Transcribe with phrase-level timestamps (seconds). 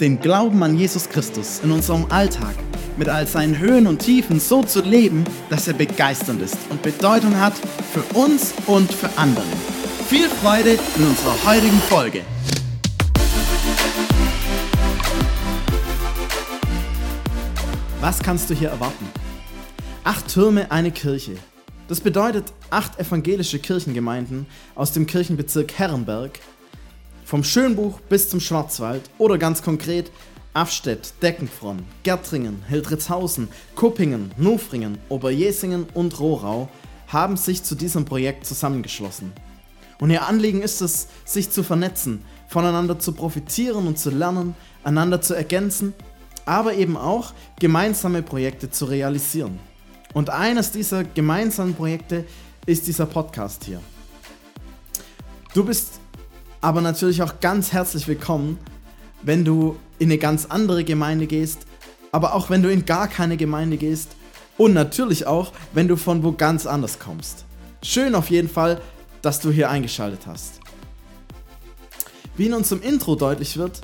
[0.00, 2.54] den Glauben an Jesus Christus in unserem Alltag
[2.96, 7.38] mit all seinen Höhen und Tiefen so zu leben, dass er begeisternd ist und Bedeutung
[7.38, 7.52] hat
[7.92, 9.44] für uns und für andere.
[10.08, 12.22] Viel Freude in unserer heutigen Folge.
[18.00, 19.06] Was kannst du hier erwarten?
[20.04, 21.36] Acht Türme, eine Kirche.
[21.88, 26.40] Das bedeutet acht evangelische Kirchengemeinden aus dem Kirchenbezirk Herrenberg
[27.30, 30.10] vom Schönbuch bis zum Schwarzwald oder ganz konkret
[30.52, 36.68] Afstedt, Deckenfronn, Gärtringen, Hildritzhausen, Kuppingen, Nufringen, Oberjesingen und Rohrau
[37.06, 39.32] haben sich zu diesem Projekt zusammengeschlossen.
[40.00, 45.20] Und ihr Anliegen ist es, sich zu vernetzen, voneinander zu profitieren und zu lernen, einander
[45.20, 45.94] zu ergänzen,
[46.46, 49.60] aber eben auch gemeinsame Projekte zu realisieren.
[50.14, 52.24] Und eines dieser gemeinsamen Projekte
[52.66, 53.80] ist dieser Podcast hier.
[55.54, 55.99] Du bist
[56.60, 58.58] aber natürlich auch ganz herzlich willkommen,
[59.22, 61.60] wenn du in eine ganz andere Gemeinde gehst,
[62.12, 64.10] aber auch wenn du in gar keine Gemeinde gehst
[64.58, 67.44] und natürlich auch, wenn du von wo ganz anders kommst.
[67.82, 68.80] Schön auf jeden Fall,
[69.22, 70.60] dass du hier eingeschaltet hast.
[72.36, 73.80] Wie in unserem Intro deutlich wird,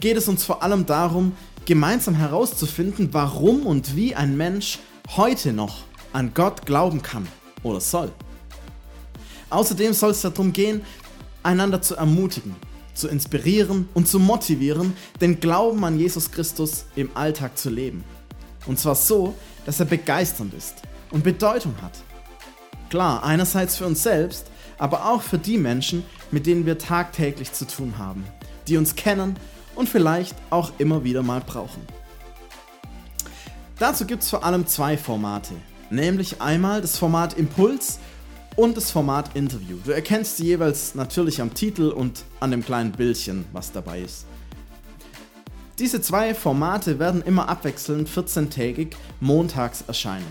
[0.00, 1.32] geht es uns vor allem darum,
[1.64, 4.78] gemeinsam herauszufinden, warum und wie ein Mensch
[5.16, 7.26] heute noch an Gott glauben kann
[7.62, 8.10] oder soll.
[9.50, 10.82] Außerdem soll es darum gehen,
[11.42, 12.54] einander zu ermutigen,
[12.94, 18.04] zu inspirieren und zu motivieren, den Glauben an Jesus Christus im Alltag zu leben.
[18.66, 19.34] Und zwar so,
[19.66, 20.76] dass er begeisternd ist
[21.10, 21.98] und Bedeutung hat.
[22.90, 24.46] Klar, einerseits für uns selbst,
[24.78, 28.24] aber auch für die Menschen, mit denen wir tagtäglich zu tun haben,
[28.68, 29.36] die uns kennen
[29.74, 31.82] und vielleicht auch immer wieder mal brauchen.
[33.78, 35.54] Dazu gibt es vor allem zwei Formate,
[35.90, 37.98] nämlich einmal das Format Impuls
[38.56, 39.78] und das Format Interview.
[39.84, 44.26] Du erkennst sie jeweils natürlich am Titel und an dem kleinen Bildchen, was dabei ist.
[45.78, 50.26] Diese zwei Formate werden immer abwechselnd 14-tägig montags erscheinen.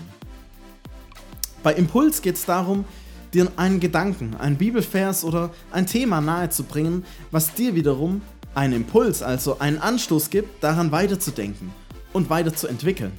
[1.62, 2.84] Bei Impuls geht es darum,
[3.34, 8.22] dir einen Gedanken, einen Bibelvers oder ein Thema nahezubringen, was dir wiederum
[8.54, 11.72] einen Impuls, also einen Anstoß gibt, daran weiterzudenken
[12.12, 13.12] und weiterzuentwickeln.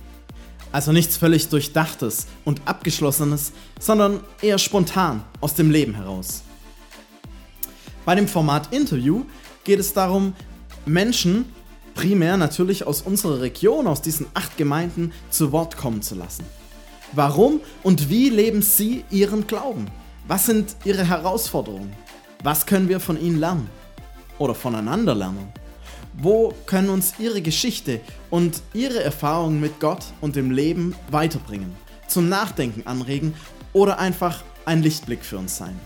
[0.73, 6.41] Also nichts völlig Durchdachtes und Abgeschlossenes, sondern eher spontan aus dem Leben heraus.
[8.05, 9.23] Bei dem Format Interview
[9.63, 10.33] geht es darum,
[10.87, 11.45] Menschen,
[11.93, 16.43] primär natürlich aus unserer Region, aus diesen acht Gemeinden, zu Wort kommen zu lassen.
[17.11, 19.85] Warum und wie leben sie ihren Glauben?
[20.27, 21.93] Was sind ihre Herausforderungen?
[22.43, 23.69] Was können wir von ihnen lernen?
[24.39, 25.53] Oder voneinander lernen?
[26.15, 31.75] Wo können uns ihre Geschichte und ihre Erfahrungen mit Gott und dem Leben weiterbringen,
[32.07, 33.33] zum Nachdenken anregen
[33.73, 35.79] oder einfach ein Lichtblick für uns sein?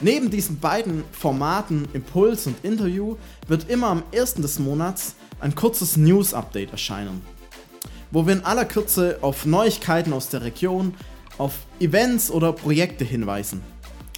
[0.00, 3.16] Neben diesen beiden Formaten Impuls und Interview
[3.48, 4.34] wird immer am 1.
[4.34, 7.22] des Monats ein kurzes News-Update erscheinen,
[8.10, 10.94] wo wir in aller Kürze auf Neuigkeiten aus der Region,
[11.38, 13.62] auf Events oder Projekte hinweisen.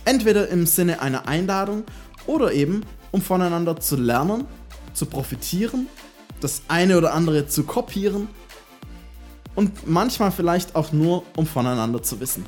[0.05, 1.85] Entweder im Sinne einer Einladung
[2.27, 2.83] oder eben
[3.17, 4.47] um voneinander zu lernen,
[4.97, 5.89] zu profitieren,
[6.41, 8.29] das eine oder andere zu kopieren
[9.55, 12.45] und manchmal vielleicht auch nur, um voneinander zu wissen.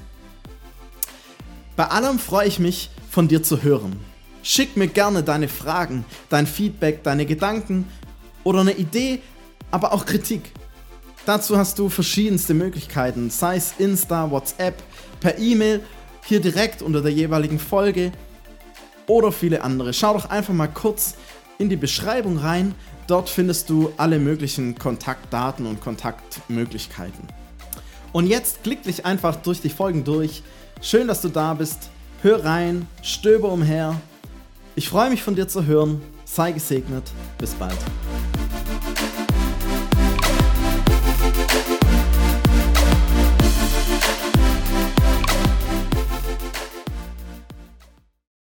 [1.77, 3.99] Bei allem freue ich mich, von dir zu hören.
[4.43, 7.87] Schick mir gerne deine Fragen, dein Feedback, deine Gedanken
[8.45, 9.21] oder eine Idee,
[9.71, 10.53] aber auch Kritik.
[11.27, 14.83] Dazu hast du verschiedenste Möglichkeiten, sei es Insta, WhatsApp,
[15.21, 15.83] per E-Mail,
[16.25, 18.13] hier direkt unter der jeweiligen Folge
[19.07, 19.93] oder viele andere.
[19.93, 21.15] Schau doch einfach mal kurz
[21.59, 22.75] in die Beschreibung rein.
[23.07, 27.27] Dort findest du alle möglichen Kontaktdaten und Kontaktmöglichkeiten.
[28.13, 30.43] Und jetzt klick dich einfach durch die Folgen durch.
[30.81, 31.91] Schön, dass du da bist.
[32.23, 34.01] Hör rein, stöber umher.
[34.75, 36.03] Ich freue mich von dir zu hören.
[36.25, 37.11] Sei gesegnet.
[37.39, 37.79] Bis bald.